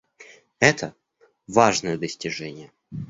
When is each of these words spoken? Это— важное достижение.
Это— 0.59 0.95
важное 1.55 1.95
достижение. 1.95 2.71